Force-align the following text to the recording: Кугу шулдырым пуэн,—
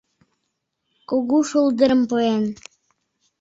Кугу 1.09 1.37
шулдырым 1.49 2.01
пуэн,— 2.09 2.43